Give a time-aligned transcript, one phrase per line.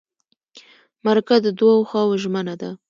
[1.05, 2.69] مرکه د دوو خواوو ژمنه ده.